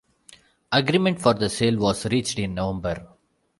[0.71, 3.07] Agreement for the sale was reached in November.